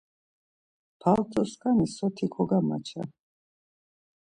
Paltoskani 1.01 1.85
soti 1.95 2.25
kogamaça! 2.33 3.01